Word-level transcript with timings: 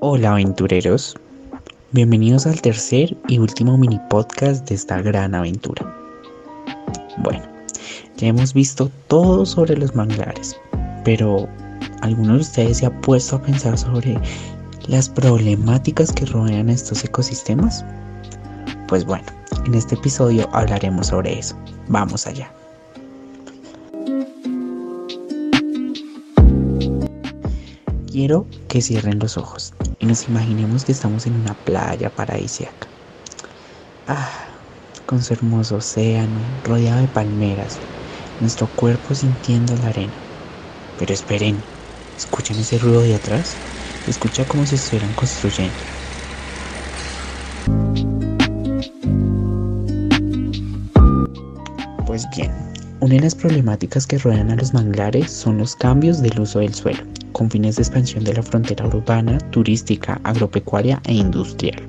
Hola 0.00 0.32
aventureros, 0.32 1.16
bienvenidos 1.92 2.46
al 2.46 2.60
tercer 2.60 3.16
y 3.28 3.38
último 3.38 3.78
mini 3.78 3.98
podcast 4.10 4.68
de 4.68 4.74
esta 4.74 5.00
gran 5.00 5.34
aventura. 5.34 5.90
Bueno, 7.24 7.42
ya 8.18 8.28
hemos 8.28 8.52
visto 8.52 8.90
todo 9.08 9.46
sobre 9.46 9.74
los 9.74 9.94
manglares, 9.94 10.54
pero 11.02 11.48
¿alguno 12.02 12.34
de 12.34 12.40
ustedes 12.40 12.76
se 12.76 12.86
ha 12.86 13.00
puesto 13.00 13.36
a 13.36 13.42
pensar 13.42 13.78
sobre 13.78 14.20
las 14.86 15.08
problemáticas 15.08 16.12
que 16.12 16.26
rodean 16.26 16.68
estos 16.68 17.02
ecosistemas? 17.02 17.82
Pues 18.88 19.06
bueno, 19.06 19.24
en 19.64 19.74
este 19.74 19.94
episodio 19.94 20.46
hablaremos 20.52 21.06
sobre 21.06 21.38
eso. 21.38 21.56
Vamos 21.88 22.26
allá. 22.26 22.52
Quiero 28.12 28.46
que 28.68 28.82
cierren 28.82 29.18
los 29.18 29.38
ojos 29.38 29.72
nos 30.06 30.28
imaginemos 30.28 30.84
que 30.84 30.92
estamos 30.92 31.26
en 31.26 31.34
una 31.34 31.54
playa 31.54 32.10
paradisíaca. 32.10 32.86
Ah, 34.06 34.30
con 35.04 35.22
su 35.22 35.34
hermoso 35.34 35.76
océano, 35.76 36.40
rodeado 36.64 37.00
de 37.00 37.08
palmeras, 37.08 37.78
nuestro 38.40 38.68
cuerpo 38.68 39.14
sintiendo 39.14 39.74
la 39.76 39.88
arena. 39.88 40.12
Pero 40.98 41.12
esperen, 41.12 41.60
¿escuchan 42.16 42.58
ese 42.58 42.78
ruido 42.78 43.02
de 43.02 43.16
atrás? 43.16 43.56
escucha 44.06 44.44
como 44.44 44.64
si 44.64 44.76
estuvieran 44.76 45.12
construyendo. 45.14 45.74
Pues 52.06 52.24
bien, 52.36 52.52
una 53.00 53.14
de 53.14 53.20
las 53.20 53.34
problemáticas 53.34 54.06
que 54.06 54.18
rodean 54.18 54.52
a 54.52 54.56
los 54.56 54.72
manglares 54.72 55.32
son 55.32 55.58
los 55.58 55.74
cambios 55.74 56.22
del 56.22 56.38
uso 56.38 56.60
del 56.60 56.72
suelo 56.72 57.15
con 57.36 57.50
fines 57.50 57.76
de 57.76 57.82
expansión 57.82 58.24
de 58.24 58.32
la 58.32 58.42
frontera 58.42 58.86
urbana, 58.86 59.36
turística, 59.50 60.18
agropecuaria 60.24 61.02
e 61.04 61.12
industrial, 61.12 61.82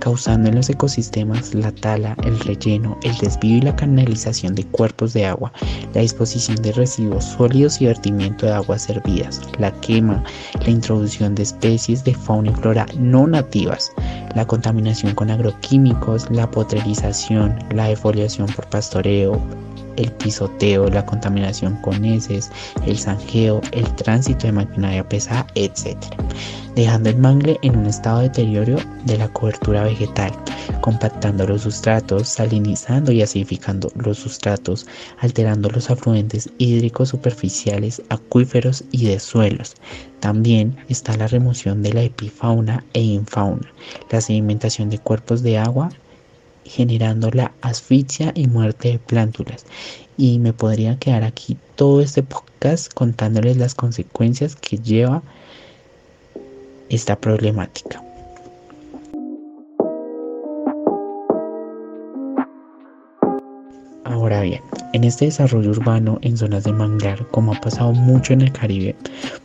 causando 0.00 0.50
en 0.50 0.56
los 0.56 0.68
ecosistemas 0.68 1.54
la 1.54 1.72
tala, 1.72 2.14
el 2.24 2.38
relleno, 2.40 2.98
el 3.02 3.16
desvío 3.16 3.56
y 3.56 3.60
la 3.62 3.74
canalización 3.74 4.54
de 4.54 4.66
cuerpos 4.66 5.14
de 5.14 5.24
agua, 5.24 5.50
la 5.94 6.02
disposición 6.02 6.60
de 6.60 6.72
residuos 6.72 7.24
sólidos 7.24 7.80
y 7.80 7.86
vertimiento 7.86 8.44
de 8.44 8.52
aguas 8.52 8.82
servidas, 8.82 9.40
la 9.58 9.70
quema, 9.80 10.22
la 10.60 10.68
introducción 10.68 11.34
de 11.36 11.44
especies 11.44 12.04
de 12.04 12.14
fauna 12.14 12.50
y 12.50 12.54
flora 12.56 12.84
no 12.98 13.26
nativas, 13.26 13.90
la 14.34 14.46
contaminación 14.46 15.14
con 15.14 15.30
agroquímicos, 15.30 16.30
la 16.30 16.50
potrerización, 16.50 17.58
la 17.74 17.88
defoliación 17.88 18.46
por 18.48 18.66
pastoreo, 18.66 19.40
el 19.96 20.10
pisoteo, 20.12 20.88
la 20.88 21.04
contaminación 21.04 21.76
con 21.82 22.04
heces, 22.04 22.50
el 22.86 22.98
zanjeo, 22.98 23.60
el 23.72 23.84
tránsito 23.96 24.46
de 24.46 24.52
maquinaria 24.52 25.08
pesada, 25.08 25.46
etc. 25.54 25.96
Dejando 26.74 27.10
el 27.10 27.18
mangle 27.18 27.58
en 27.62 27.76
un 27.76 27.86
estado 27.86 28.20
de 28.20 28.28
deterioro 28.28 28.78
de 29.04 29.18
la 29.18 29.28
cobertura 29.28 29.84
vegetal, 29.84 30.32
compactando 30.80 31.46
los 31.46 31.62
sustratos, 31.62 32.28
salinizando 32.28 33.12
y 33.12 33.22
acidificando 33.22 33.90
los 33.94 34.18
sustratos, 34.18 34.86
alterando 35.18 35.68
los 35.70 35.90
afluentes 35.90 36.48
hídricos 36.58 37.10
superficiales, 37.10 38.02
acuíferos 38.08 38.84
y 38.90 39.06
de 39.06 39.20
suelos. 39.20 39.74
También 40.20 40.76
está 40.88 41.16
la 41.16 41.26
remoción 41.26 41.82
de 41.82 41.92
la 41.92 42.02
epifauna 42.02 42.84
e 42.94 43.00
infauna, 43.00 43.72
la 44.10 44.20
sedimentación 44.20 44.88
de 44.88 44.98
cuerpos 44.98 45.42
de 45.42 45.58
agua 45.58 45.90
generando 46.64 47.30
la 47.30 47.52
asfixia 47.60 48.32
y 48.34 48.46
muerte 48.46 48.92
de 48.92 48.98
plántulas. 48.98 49.64
Y 50.16 50.38
me 50.38 50.52
podría 50.52 50.98
quedar 50.98 51.24
aquí 51.24 51.56
todo 51.74 52.00
este 52.00 52.22
podcast 52.22 52.92
contándoles 52.92 53.56
las 53.56 53.74
consecuencias 53.74 54.56
que 54.56 54.78
lleva 54.78 55.22
esta 56.88 57.16
problemática. 57.18 58.02
Ahora 64.22 64.42
bien, 64.42 64.62
en 64.92 65.02
este 65.02 65.24
desarrollo 65.24 65.70
urbano 65.70 66.20
en 66.22 66.36
zonas 66.36 66.62
de 66.62 66.72
manglar, 66.72 67.26
como 67.32 67.52
ha 67.52 67.60
pasado 67.60 67.92
mucho 67.92 68.32
en 68.32 68.42
el 68.42 68.52
Caribe, 68.52 68.94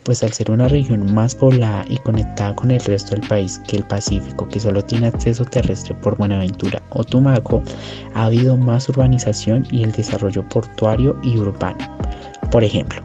pues 0.04 0.22
al 0.22 0.32
ser 0.32 0.52
una 0.52 0.68
región 0.68 1.12
más 1.12 1.34
poblada 1.34 1.84
y 1.88 1.96
conectada 1.96 2.54
con 2.54 2.70
el 2.70 2.78
resto 2.82 3.16
del 3.16 3.26
país 3.26 3.60
que 3.66 3.78
el 3.78 3.82
Pacífico, 3.82 4.46
que 4.46 4.60
solo 4.60 4.84
tiene 4.84 5.08
acceso 5.08 5.44
terrestre 5.44 5.96
por 5.96 6.16
Buenaventura 6.16 6.80
o 6.90 7.02
Tumaco, 7.02 7.60
ha 8.14 8.26
habido 8.26 8.56
más 8.56 8.88
urbanización 8.88 9.66
y 9.72 9.82
el 9.82 9.90
desarrollo 9.90 10.48
portuario 10.48 11.18
y 11.24 11.36
urbano. 11.36 11.98
Por 12.52 12.62
ejemplo, 12.62 13.02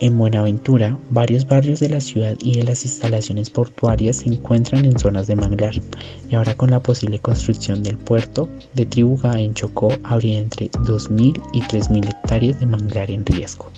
en 0.00 0.16
Buenaventura, 0.16 0.96
varios 1.10 1.46
barrios 1.46 1.80
de 1.80 1.88
la 1.88 2.00
ciudad 2.00 2.36
y 2.40 2.56
de 2.56 2.64
las 2.64 2.84
instalaciones 2.84 3.50
portuarias 3.50 4.16
se 4.18 4.28
encuentran 4.28 4.84
en 4.84 4.98
zonas 4.98 5.26
de 5.26 5.36
manglar, 5.36 5.74
y 6.30 6.34
ahora 6.34 6.54
con 6.54 6.70
la 6.70 6.80
posible 6.80 7.18
construcción 7.18 7.82
del 7.82 7.98
puerto 7.98 8.48
de 8.74 8.86
Tribuga 8.86 9.40
en 9.40 9.54
Chocó 9.54 9.92
habría 10.04 10.38
entre 10.38 10.70
2.000 10.70 11.42
y 11.52 11.62
3.000 11.62 12.08
hectáreas 12.08 12.60
de 12.60 12.66
manglar 12.66 13.10
en 13.10 13.26
riesgo. 13.26 13.70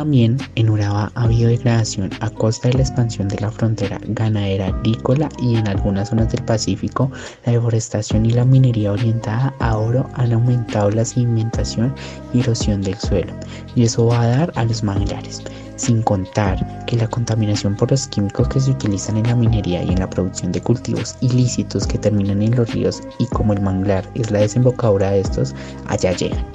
También 0.00 0.38
en 0.54 0.70
Urabá 0.70 1.12
ha 1.14 1.24
habido 1.24 1.50
degradación 1.50 2.08
a 2.20 2.30
costa 2.30 2.68
de 2.68 2.78
la 2.78 2.84
expansión 2.84 3.28
de 3.28 3.38
la 3.38 3.50
frontera 3.50 4.00
ganadera 4.02 4.68
agrícola 4.68 5.28
y 5.42 5.56
en 5.56 5.68
algunas 5.68 6.08
zonas 6.08 6.32
del 6.32 6.42
Pacífico 6.42 7.12
la 7.44 7.52
deforestación 7.52 8.24
y 8.24 8.30
la 8.30 8.46
minería 8.46 8.92
orientada 8.92 9.54
a 9.58 9.76
oro 9.76 10.08
han 10.14 10.32
aumentado 10.32 10.90
la 10.90 11.04
sedimentación 11.04 11.94
y 12.32 12.40
erosión 12.40 12.80
del 12.80 12.96
suelo 12.96 13.34
y 13.74 13.82
eso 13.82 14.06
va 14.06 14.22
a 14.22 14.26
dar 14.28 14.52
a 14.56 14.64
los 14.64 14.82
manglares 14.82 15.42
sin 15.76 16.00
contar 16.00 16.86
que 16.86 16.96
la 16.96 17.06
contaminación 17.06 17.76
por 17.76 17.90
los 17.90 18.06
químicos 18.06 18.48
que 18.48 18.60
se 18.60 18.70
utilizan 18.70 19.18
en 19.18 19.26
la 19.26 19.36
minería 19.36 19.82
y 19.82 19.90
en 19.90 19.98
la 19.98 20.08
producción 20.08 20.50
de 20.50 20.62
cultivos 20.62 21.14
ilícitos 21.20 21.86
que 21.86 21.98
terminan 21.98 22.40
en 22.40 22.56
los 22.56 22.72
ríos 22.72 23.02
y 23.18 23.26
como 23.26 23.52
el 23.52 23.60
manglar 23.60 24.10
es 24.14 24.30
la 24.30 24.38
desembocadura 24.38 25.10
de 25.10 25.20
estos, 25.20 25.54
allá 25.88 26.12
llegan. 26.12 26.46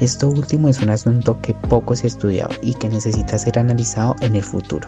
Esto 0.00 0.28
último 0.28 0.68
es 0.68 0.80
un 0.80 0.90
asunto 0.90 1.40
que 1.40 1.54
poco 1.54 1.96
se 1.96 2.06
ha 2.06 2.08
estudiado 2.08 2.50
y 2.60 2.74
que 2.74 2.88
necesita 2.88 3.38
ser 3.38 3.58
analizado 3.58 4.14
en 4.20 4.36
el 4.36 4.42
futuro. 4.42 4.86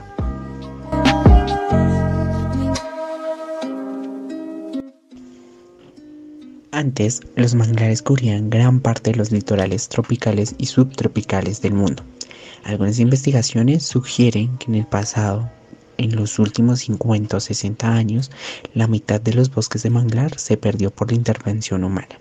Antes, 6.72 7.22
los 7.36 7.54
manglares 7.54 8.02
cubrían 8.02 8.50
gran 8.50 8.80
parte 8.80 9.12
de 9.12 9.16
los 9.16 9.32
litorales 9.32 9.88
tropicales 9.88 10.54
y 10.58 10.66
subtropicales 10.66 11.62
del 11.62 11.72
mundo. 11.72 12.02
Algunas 12.64 12.98
investigaciones 12.98 13.84
sugieren 13.84 14.58
que 14.58 14.66
en 14.66 14.74
el 14.74 14.86
pasado, 14.86 15.50
en 15.96 16.14
los 16.16 16.38
últimos 16.38 16.80
50 16.80 17.38
o 17.38 17.40
60 17.40 17.90
años, 17.90 18.30
la 18.74 18.86
mitad 18.86 19.22
de 19.22 19.32
los 19.32 19.50
bosques 19.50 19.82
de 19.82 19.90
manglar 19.90 20.38
se 20.38 20.58
perdió 20.58 20.90
por 20.90 21.10
la 21.10 21.16
intervención 21.16 21.82
humana. 21.82 22.20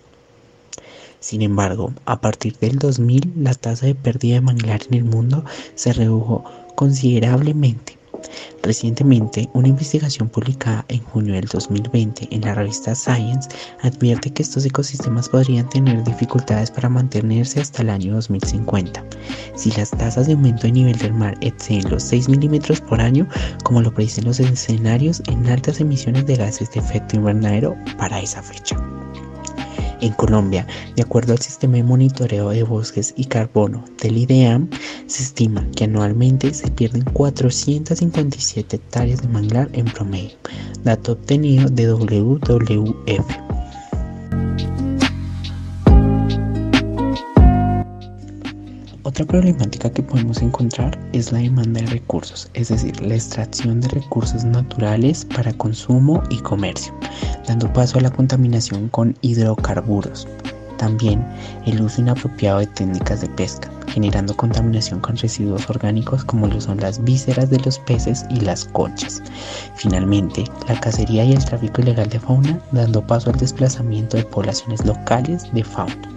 Sin 1.20 1.42
embargo, 1.42 1.94
a 2.06 2.22
partir 2.22 2.58
del 2.58 2.80
2000 2.80 3.34
la 3.38 3.54
tasa 3.54 3.86
de 3.86 3.96
pérdida 3.96 4.36
de 4.36 4.42
manglar 4.42 4.82
en 4.88 4.94
el 4.94 5.04
mundo 5.04 5.44
se 5.76 5.94
redujo 5.94 6.44
considerablemente 6.76 7.98
Recientemente, 8.64 9.50
una 9.54 9.68
investigación 9.68 10.30
publicada 10.30 10.84
en 10.90 11.04
junio 11.04 11.36
del 11.36 11.46
2020 11.46 12.28
en 12.32 12.42
la 12.42 12.56
revista 12.56 12.96
Science 12.96 13.50
advierte 13.82 14.32
que 14.32 14.44
estos 14.44 14.66
ecosistemas 14.66 15.30
podrían 15.30 15.70
tener 15.70 16.04
dificultades 16.04 16.72
para 16.72 16.90
mantenerse 16.90 17.62
hasta 17.62 17.82
el 17.82 17.90
año 17.90 18.16
2050 18.16 19.04
si 19.56 19.72
las 19.72 19.92
tasas 19.92 20.28
de 20.28 20.34
aumento 20.34 20.64
de 20.64 20.74
nivel 20.74 20.98
del 20.98 21.14
mar 21.14 21.38
exceden 21.42 21.90
los 21.90 22.04
6 22.04 22.30
milímetros 22.30 22.82
por 22.82 23.02
año, 23.02 23.28
como 23.64 23.82
lo 23.82 23.94
predicen 23.94 24.26
los 24.26 24.40
escenarios 24.40 25.22
en 25.28 25.48
altas 25.48 25.80
emisiones 25.80 26.26
de 26.26 26.36
gases 26.36 26.72
de 26.72 26.80
efecto 26.80 27.16
invernadero 27.16 27.76
para 27.98 28.20
esa 28.20 28.44
fecha. 28.44 28.78
En 30.00 30.14
Colombia, 30.14 30.68
de 30.96 31.02
acuerdo 31.02 31.34
al 31.34 31.40
sistema 31.40 31.78
de 31.78 31.84
monitoreo 31.84 32.50
de 32.50 32.64
bosques 32.64 33.14
y 33.18 33.26
carbono 33.26 33.84
del 34.02 34.18
IDEAM, 34.18 34.70
se 35.08 35.24
estima 35.24 35.66
que 35.76 35.86
anualmente 35.86 36.54
se 36.54 36.70
pierden 36.70 37.04
457 37.14 38.76
hectáreas 38.76 39.22
de 39.22 39.28
manglar 39.28 39.70
en 39.74 39.86
promedio, 39.86 40.38
dato 40.84 41.14
obtenido 41.14 41.70
de 41.70 41.92
WWF. 41.92 43.48
Otra 49.08 49.26
problemática 49.26 49.90
que 49.90 50.04
podemos 50.04 50.42
encontrar 50.44 51.00
es 51.12 51.32
la 51.32 51.40
demanda 51.40 51.82
de 51.82 51.88
recursos, 51.88 52.52
es 52.54 52.68
decir, 52.68 53.02
la 53.02 53.16
extracción 53.16 53.82
de 53.82 53.88
recursos 53.88 54.44
naturales 54.44 55.26
para 55.26 55.54
consumo 55.54 56.22
y 56.30 56.38
comercio, 56.42 56.94
dando 57.48 57.72
paso 57.74 57.98
a 57.98 58.02
la 58.02 58.12
contaminación 58.12 58.90
con 58.90 59.16
hidrocarburos. 59.22 60.28
También 60.78 61.26
el 61.66 61.82
uso 61.82 62.02
inapropiado 62.02 62.60
de 62.60 62.68
técnicas 62.68 63.22
de 63.22 63.30
pesca, 63.30 63.72
generando 63.88 64.38
contaminación 64.38 65.00
con 65.00 65.18
residuos 65.18 65.68
orgánicos 65.70 66.24
como 66.24 66.46
lo 66.46 66.62
son 66.62 66.80
las 66.80 67.04
vísceras 67.04 67.50
de 67.50 67.60
los 67.60 67.80
peces 67.80 68.26
y 68.30 68.42
las 68.42 68.66
conchas. 68.66 69.24
Finalmente, 69.76 70.44
la 70.68 70.80
cacería 70.80 71.24
y 71.24 71.34
el 71.34 71.44
tráfico 71.44 71.82
ilegal 71.82 72.10
de 72.10 72.20
fauna, 72.20 72.60
dando 72.72 73.06
paso 73.06 73.32
al 73.32 73.40
desplazamiento 73.40 74.18
de 74.18 74.24
poblaciones 74.24 74.86
locales 74.86 75.52
de 75.52 75.64
fauna. 75.64 76.17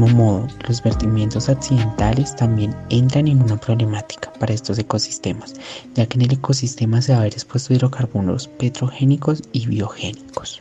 Mismo 0.00 0.16
modo, 0.16 0.48
los 0.66 0.82
vertimientos 0.82 1.48
accidentales 1.48 2.34
también 2.34 2.74
entran 2.88 3.28
en 3.28 3.42
una 3.42 3.58
problemática 3.58 4.32
para 4.38 4.54
estos 4.54 4.78
ecosistemas, 4.78 5.54
ya 5.94 6.06
que 6.06 6.16
en 6.16 6.22
el 6.22 6.32
ecosistema 6.32 7.02
se 7.02 7.12
va 7.12 7.18
a 7.18 7.22
ver 7.22 7.34
expuesto 7.34 7.74
hidrocarburos 7.74 8.48
petrogénicos 8.48 9.42
y 9.52 9.66
biogénicos. 9.66 10.60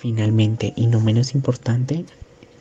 Finalmente, 0.00 0.72
y 0.76 0.86
no 0.86 1.00
menos 1.00 1.34
importante, 1.34 2.04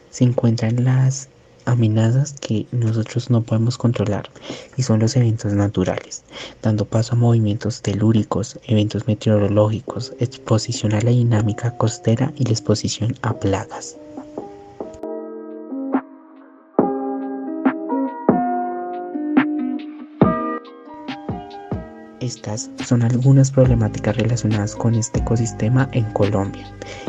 se 0.10 0.24
encuentran 0.24 0.84
las 0.84 1.30
amenazas 1.68 2.34
que 2.40 2.66
nosotros 2.72 3.30
no 3.30 3.44
podemos 3.44 3.78
controlar 3.78 4.30
y 4.78 4.84
son 4.84 5.00
los 5.00 5.16
eventos 5.16 5.54
naturales, 5.54 6.24
dando 6.62 6.86
paso 6.86 7.14
a 7.14 7.18
movimientos 7.18 7.82
telúricos, 7.82 8.60
eventos 8.68 9.08
meteorológicos, 9.08 10.14
exposición 10.20 10.94
a 10.94 11.02
la 11.02 11.12
dinámica 11.12 11.78
costera 11.78 12.32
y 12.38 12.46
la 12.46 12.52
exposición 12.52 13.16
a 13.22 13.34
plagas. 13.34 13.98
Estas 22.20 22.70
son 22.86 23.04
algunas 23.04 23.52
problemáticas 23.52 24.18
relacionadas 24.18 24.76
con 24.76 24.96
este 24.96 25.20
ecosistema 25.20 25.88
en 25.94 26.04
Colombia. 26.12 26.68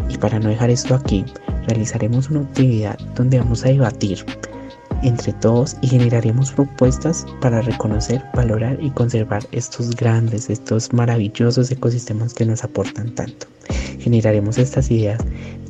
Y 0.09 0.17
para 0.17 0.39
no 0.39 0.49
dejar 0.49 0.71
esto 0.71 0.95
aquí, 0.95 1.25
realizaremos 1.69 2.31
una 2.31 2.41
actividad 2.41 2.99
donde 3.15 3.39
vamos 3.39 3.65
a 3.65 3.69
debatir 3.69 4.25
entre 5.03 5.33
todos 5.35 5.77
y 5.81 5.89
generaremos 5.89 6.51
propuestas 6.51 7.25
para 7.41 7.63
reconocer, 7.63 8.23
valorar 8.35 8.79
y 8.81 8.91
conservar 8.91 9.47
estos 9.53 9.95
grandes, 9.95 10.51
estos 10.51 10.93
maravillosos 10.93 11.71
ecosistemas 11.71 12.35
que 12.35 12.45
nos 12.45 12.65
aportan 12.65 13.15
tanto. 13.15 13.47
Generaremos 14.01 14.59
estas 14.59 14.91
ideas 14.91 15.21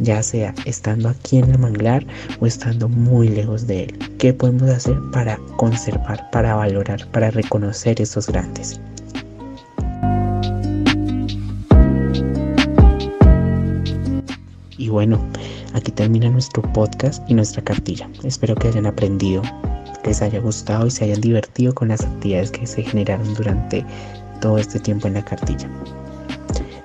ya 0.00 0.22
sea 0.22 0.54
estando 0.64 1.08
aquí 1.08 1.38
en 1.38 1.50
el 1.50 1.58
manglar 1.58 2.06
o 2.40 2.46
estando 2.46 2.88
muy 2.88 3.28
lejos 3.28 3.66
de 3.66 3.84
él. 3.84 3.98
¿Qué 4.18 4.32
podemos 4.32 4.70
hacer 4.70 4.96
para 5.12 5.36
conservar, 5.56 6.30
para 6.30 6.54
valorar, 6.54 7.06
para 7.10 7.30
reconocer 7.30 8.00
estos 8.00 8.28
grandes? 8.28 8.80
Y 14.78 14.88
bueno, 14.88 15.20
aquí 15.74 15.90
termina 15.92 16.30
nuestro 16.30 16.62
podcast 16.72 17.22
y 17.28 17.34
nuestra 17.34 17.62
cartilla. 17.62 18.08
Espero 18.24 18.54
que 18.54 18.68
hayan 18.68 18.86
aprendido, 18.86 19.42
les 20.04 20.22
haya 20.22 20.40
gustado 20.40 20.86
y 20.86 20.90
se 20.90 21.04
hayan 21.04 21.20
divertido 21.20 21.74
con 21.74 21.88
las 21.88 22.02
actividades 22.02 22.50
que 22.50 22.66
se 22.66 22.82
generaron 22.82 23.34
durante 23.34 23.84
todo 24.40 24.58
este 24.58 24.80
tiempo 24.80 25.08
en 25.08 25.14
la 25.14 25.24
cartilla. 25.24 25.68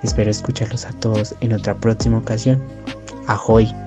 Espero 0.03 0.29
escucharlos 0.29 0.85
a 0.85 0.91
todos 0.99 1.33
en 1.39 1.53
otra 1.53 1.75
próxima 1.75 2.17
ocasión. 2.17 2.61
Ahoy. 3.27 3.82